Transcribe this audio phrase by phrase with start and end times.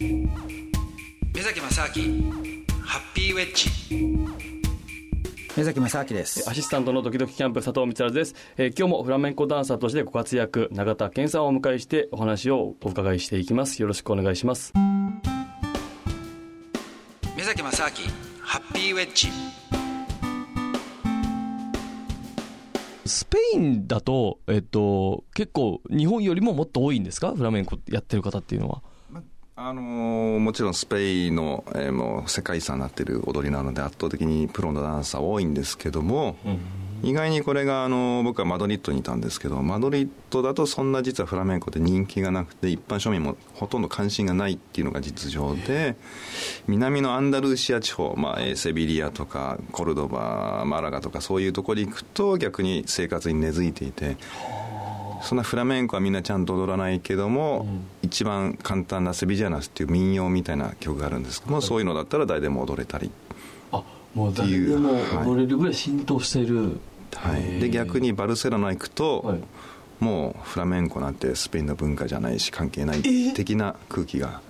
[0.00, 2.32] 目崎正明
[2.82, 3.68] ハッピーウェッジ。
[5.54, 6.48] 目崎正明です。
[6.48, 13.82] アシスタントのドキドキキャンプ佐藤光です、えー、今日もフラメンコダンサーとしてご活躍永田健さんをお迎えしてお話をお伺いしていきます。
[13.82, 14.72] よろしくお願いします
[17.36, 17.90] 目崎正明
[18.40, 19.28] ハッピーウェッジ。
[23.04, 27.34] スペインだと、えっと、結構日本よりももっと多いんですか？
[27.36, 28.82] フラメンコやってる方っていうのは。
[29.62, 36.58] あのー、もちろんスペインの、えー、もう世界遺産になっている踊りなので圧倒的にプロのダンサー多いんですけども、うん
[37.02, 45.96] 意外にこれがあの僕はマドリッドにいたんですけどマドリッドだとそんな実はフラメンコって人気がなくて一般庶民もほとんど関心がないっていうのが実情で
[46.66, 54.18] 南のアンダルーシア地方、まあ、セビリアとかコルドバマラガとかそういうところに行くと逆に生活に根付いていて。
[55.22, 61.40] そんなフラメンコはみんなちゃんと踊らないけども、うん、一番簡単なセビジャナスっていう民謡みたいな曲があるんです。
[61.40, 63.10] けども、はい、そういうのだったら誰でも踊れたり。
[63.72, 63.82] あ
[64.14, 64.90] もう誰でも
[65.24, 66.80] 踊れるぐらい浸透している、
[67.14, 69.40] はい、で逆にバルセロナ行くと、はい、
[70.00, 73.02] もうフラメンコなんてスペインの文化じゃないし関係ない
[73.34, 74.40] 的な空気が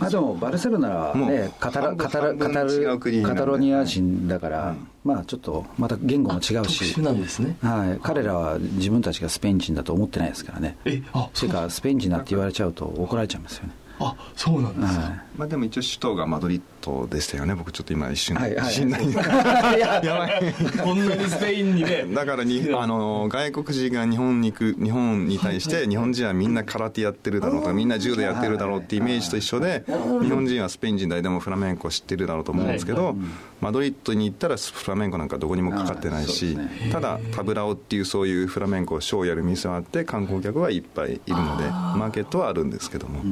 [0.00, 6.94] まあでもバルセロナはねカタラカタラカタルカタロニア人だから、まあちょっとまた言語も違うし。
[6.94, 10.78] 特殊なんですね、はい、彼らは自分たちがスペイン人だと思ってないですからね。
[10.86, 13.74] えあそれかスペイン人だって言われちゃうと怒られちゃいますよね。
[13.98, 17.54] あそうなんですか、はい、まあ、でも一応首都がマドリッドでしたよね。
[17.54, 18.74] 僕ちょっと今一瞬、はいはい、
[19.80, 20.02] や。
[20.04, 20.54] ばい。
[20.84, 22.04] こんなにスペインにね。
[22.14, 33.16] だからにあの外国人が日本に行く日本に対して日本人はみんな空手やってるだろうとかみんな柔道やってるだろうってイメージと一緒で日本人はスペイン人誰でもフラメンコ知ってるだろうと思うんですけど、
[33.62, 36.58] マドリッドに行ったらフラメンコなんかどこにもかかってないし、
[36.92, 43.22] ただタブラオっていうそういうフラメンコショーをやる店はあって観光客はいっぱいいるのでマーケットはあるんですけども、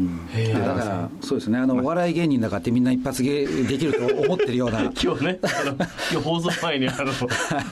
[0.55, 1.59] だからそうですね。
[1.59, 4.81] あのお笑い芸人だからってみんな一発芸できると思ってるような。
[5.03, 7.13] 今日ねあの今日放送前にあの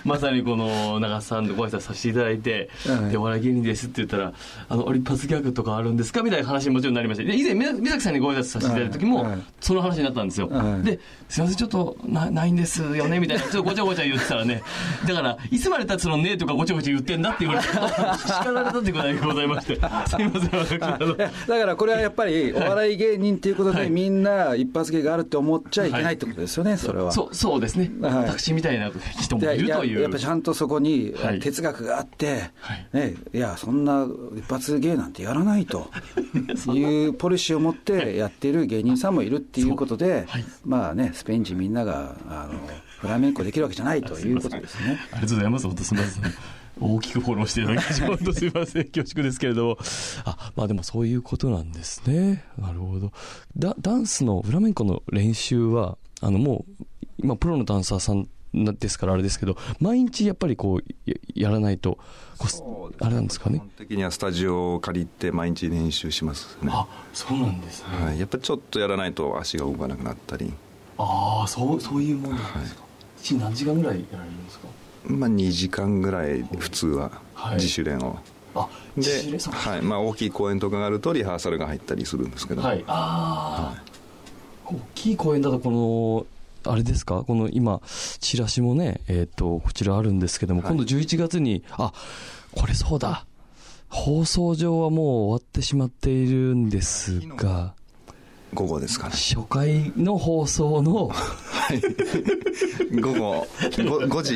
[0.05, 2.69] まさにこの長瀬さんとご挨拶させていただいて
[3.11, 4.33] 「でお笑い芸人です」って言ったら
[4.69, 7.25] 「あの一発ギャグとかあるんですか?」みたいな話にもちろんなりました。
[7.25, 9.27] で以前美崎さんにご挨拶させていただいた時も
[9.61, 10.51] その話になったんですよ、
[10.83, 10.99] で
[11.29, 14.63] すいませんちょっとなないんですよねみたいなちょっとごちゃごちゃ言ってたらね。
[15.07, 17.69] だからいつまでたつのねとかごちゃごちゃ言ってんだって言われて
[18.27, 19.77] 叱られたってことがございまして。
[19.77, 24.16] すいませんだからこれはやっぱりお笑い芸人っていうことで、みんな
[24.57, 27.13] 一発芸があるって思っちゃいけないってことですよね、それは。
[27.13, 28.91] そうそうですね、私みたいな
[29.21, 30.01] 人もいるという。
[30.03, 32.51] やっぱちゃんとそこに哲学があって、
[32.93, 34.07] ね、いやそんな
[34.37, 35.91] 一発芸なんてやらないと。
[36.73, 40.27] いうポリシーを持ってやっている芸人さんもいるっていうことで、
[40.65, 42.59] まあねスペイン人みんながあの
[43.01, 44.99] フラメンコできるわけじゃないということですね。
[45.13, 45.67] ありがとうございます。
[45.67, 46.23] 本当すみません。
[46.79, 48.85] 大きくフォローしていただき、本当すみません。
[48.85, 49.79] 恐縮ですけれども。
[50.25, 52.45] あ、まあでもそういうことなんですね。
[52.59, 53.13] なるほど。
[53.57, 56.85] ダダンスのフラメンコの練習は、あのもう、
[57.19, 58.29] 今プロのダンサーさん
[58.79, 61.99] ですからあれですけど、毎日やっぱりこう、やらないと、
[62.39, 63.57] こうあれなんですかね？
[63.59, 66.71] 基本的にはスタジオを借りて毎日練習しますね。
[66.73, 68.05] あ、そうなんですね。
[68.05, 68.21] はい。
[68.21, 70.53] やっぱりちょっとやらないと足が動かなくなったり。
[70.99, 72.81] ああ、そう、そういうもんなんですか？
[72.83, 72.87] はい
[73.23, 74.69] 日何時間ぐらいやられるんですか？
[75.09, 77.11] まあ2時間ぐらい普通は
[77.55, 78.19] 自主練を、
[78.55, 79.83] はい、で、はい。
[79.83, 83.75] まあ、大きい公演とかがあるとリハーサルが入ったりするんですけど、はい、あ
[84.67, 86.27] あ、はい、大きい公演だとこの
[86.73, 87.23] あれですか？
[87.23, 87.81] この今
[88.21, 91.93] チラシもねえっ、ー、とこちらあるんですけども、はい、今度11月にあ
[92.53, 93.25] これそうだ。
[93.89, 97.73] 放送上はもう終わってしまっているんですが
[98.55, 101.09] 午後ですかね初回の放送の。
[101.09, 101.81] はい。
[103.01, 104.35] 午後 5, 5時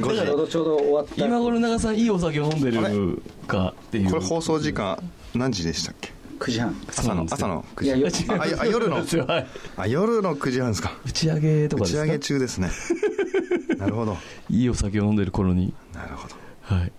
[0.00, 1.26] 5時ちょうど終わった。
[1.26, 4.10] 今頃長さんいいお酒を飲んでるかっていう。
[4.10, 4.98] これ放送時間
[5.34, 6.76] 何時でしたっけ？9時半。
[6.88, 8.26] 朝の朝の9時。
[8.26, 8.88] 半夜。
[8.88, 8.96] の。
[9.76, 10.92] あ夜の9時半ですか。
[11.06, 11.84] 打ち上げとか？
[11.84, 12.70] 打ち上げ中ですね。
[13.78, 14.16] なるほど。
[14.50, 15.72] いいお酒を飲んでる頃に。
[15.94, 16.34] なるほど。
[16.62, 16.92] はい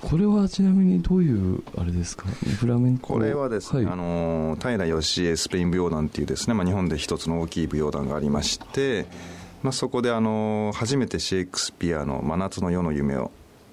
[0.00, 2.26] これはちなみにどういうあれですか？
[2.26, 3.14] フラメンコ？
[3.14, 9.06] これはですね、はい、あの平義恵スペイン舞踊団っていうですね、まあ、日本で一つの大きい舞踊団がありまして、
[9.62, 13.30] まあ、そこであの初めてシェイクスピアの「真夏の夜の夢」を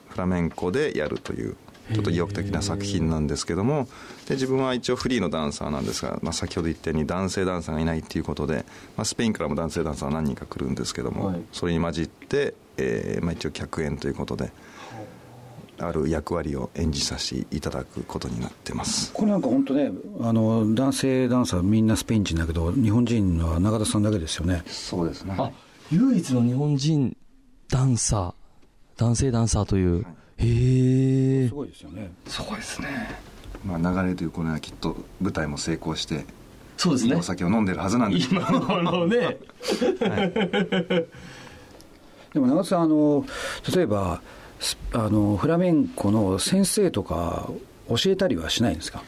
[0.10, 1.56] フラメンコでやるという
[1.94, 3.88] ちょっと意欲的な作品なんですけども
[4.28, 8.66] で自分は一応フリーのダンサーなんですが、まあ、先ほど言ったように男性ダンサーがいないっていうことで、
[8.98, 14.52] まあ、スペインからも男性ダンサーは何人か来るんですけども、はい、それに混じって、えーまあ、一応客演ということで。
[15.80, 19.12] ある役割を演じさせていただくことになってます。
[19.13, 19.92] これなんか本当ね
[20.22, 24.63] あの男性ダンサーみんなスペイン人だけど日本人は永田さんだけですよね。
[24.68, 25.36] そうですね。
[25.38, 25.51] あ
[25.92, 27.16] 唯一の日本人
[27.69, 28.33] ダンサー
[28.98, 31.48] 男性ダンサーという、はい、へえ。
[31.48, 32.12] すごいですよね。
[32.27, 32.88] そうですね。
[33.66, 36.25] まあ流れというこのはきっと舞台も成功して
[36.77, 37.16] そうですね。
[37.16, 38.19] お酒を飲んでるはずなんで。
[38.19, 38.50] す今
[38.81, 39.36] のね、 はい、
[42.33, 43.25] でも長津さんあの
[43.74, 44.22] 例えば
[44.94, 47.50] あのフラメンコの先生とか
[47.90, 49.04] 教えたりはしないんですか？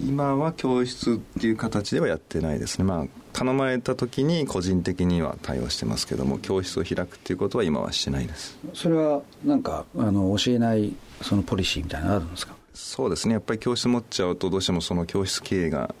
[0.00, 2.84] 今は教室っていう形ではやってないですね。
[2.84, 8.56] まあ頼まれた時に個人的には対応してますけども教室を開くっていうことは今はしてないです。
[8.74, 10.92] それはなんかあの教えない
[11.22, 12.54] そのポリシーみたいなのあるんですか？
[12.72, 13.34] そうですね。
[13.34, 15.94] やっぱり教室持っちゃうとどうしてもその教室経営が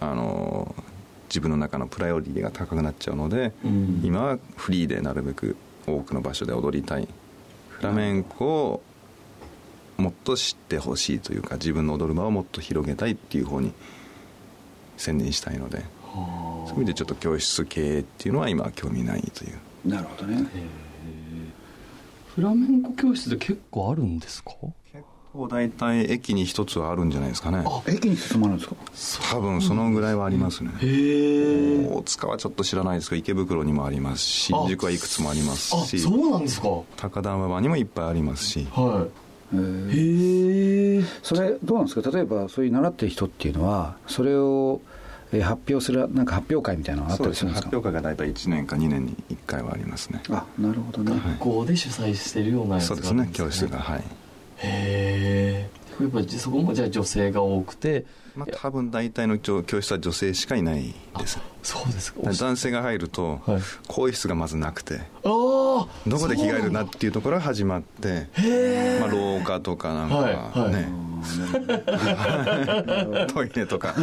[0.00, 0.74] あの
[1.28, 5.56] 自分の中のプライオリティが高くなっちゃうので、うん、今はフリーでなるべく
[5.86, 7.08] 多くの場所で踊りたい
[7.82, 8.82] フラメンコを
[9.96, 13.72] もっと知ってほしいというか自分の踊る場をもっと広げたいっていう方に
[14.96, 15.84] 専念したいので
[16.14, 20.46] そういう意味でちょっと教室経営っていうのは今興味ないというなるほどね
[22.36, 24.52] フラメンコ教室って結構あるんですか
[24.92, 25.04] 結
[25.48, 27.64] 大体駅に一つはあるんじゃないですかね。
[27.88, 28.64] 駅に一つもあるんで
[28.94, 29.36] すか？
[29.36, 30.70] 多分そのぐらいはありますね。
[30.80, 35.98] へえ大塚はちょっっと知らないですけど池袋にもありますし新宿はいくつもありますし。
[36.00, 36.68] そうなんですか。
[36.96, 38.66] 高田馬場にもいっぱいありますし。
[38.72, 39.06] は
[39.54, 39.56] い。
[39.56, 42.10] へえそれどうなんですか？
[42.10, 44.80] 例えばそういう習ってる人っていうのはそれを
[45.30, 47.66] 発表するなんか発表会みたいなのがあったりするんですか？
[47.70, 50.22] 発表会が大体1年か2年に1回はありますね。
[50.28, 51.18] あなるほどね。
[51.24, 53.30] 学校で主催してるようなやつが、ね、そうですね。
[53.32, 54.04] 教室がはい
[54.62, 55.70] へえ
[56.00, 58.04] やっぱそこもじゃあ女性が多くて。
[58.34, 61.38] まあ、多分大体の教室は女性しかいないです。
[61.62, 62.22] そうですか。
[62.22, 65.02] 男性が入ると、はい、更衣室がまずなくて。
[65.22, 65.86] ど
[66.18, 68.28] こで着替えるなっていうところが始まって
[69.00, 70.22] まあ、廊下とかなんか
[70.70, 70.88] ね、
[71.22, 73.94] はい、トイレとか。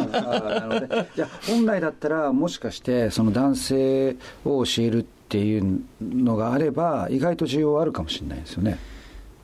[1.15, 4.15] じゃ本来だったらもしかしてその男性
[4.45, 8.77] を教えるっていうのがあれば意外と需要はあるかもしれないですよね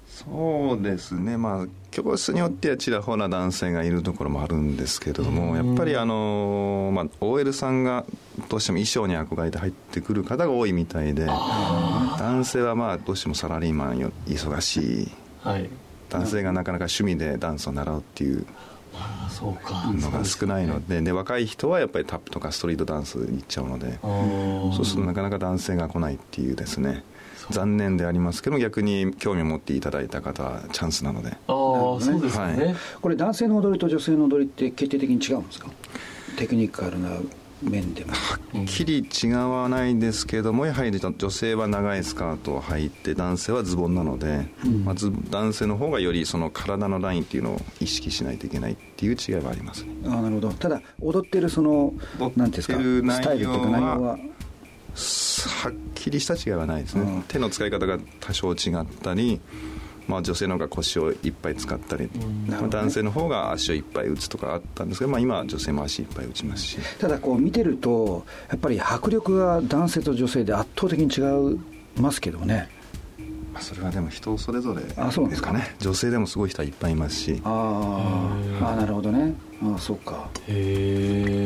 [0.08, 1.38] そうですね。
[1.38, 8.06] まあ教室によってはちらほら男性がいるところもあるんですけれども、やっぱりあの、まあ、OL さんが
[8.50, 15.12] どうしても衣装に憧れて入ってくる方が多いみたいで男性はまあどうしてもサラリーマンよ忙しい、
[15.42, 15.70] はい、
[16.10, 18.46] 男性がなかなか趣味でダンスを習うっていう
[19.94, 27.04] のが少ないのでで若い人はやっぱりタップとかストリートダンスに行っちゃうのでそうするとなかなか男性が来ないっていうですね
[27.52, 31.30] 残念でありますけど逆に興味を持っていただいた方はチャンスなので。
[31.30, 35.68] ああ、そうですね、はい、これ男性の踊りと女性の踊りって決定的に違うんですか？
[36.38, 37.10] テクニカルな
[37.62, 38.12] 面でも。
[38.14, 49.92] はっきり違わないですけどもやはり女性は長いスカートを履いて男性はズボンなので、うん、まず男性の方がよりその体のラインっていうのを意識しないといけないっていう違いはありますね。
[50.06, 50.52] あなるほど。
[50.52, 54.18] ただ踊ってるその何ていうんですかスタイルというか内容は。
[54.98, 55.74] はっ
[56.06, 59.42] きりした違いはないですね、うん、手の使い方が多少違ったり、
[60.08, 62.10] まあ、女性の方が腰をいっぱい使ったり、
[62.48, 66.78] まあ、男性の方が足をいっぱい打つとかあったんですけど、まあ、今は女性も足いっぱい打ちますし。
[67.00, 71.22] ただこう見てるとやっぱり迫力が男性と女性で圧倒的に違
[71.56, 71.60] い
[72.00, 72.70] ますけどね。
[73.52, 75.54] まあ、それはでも人それぞれですか？
[75.54, 75.76] ね。
[75.80, 77.42] 女性でもすごい人はいっぱいいますし。
[77.46, 79.34] ああなるほどね。
[79.64, 80.30] ああそうか。
[80.46, 81.45] へえ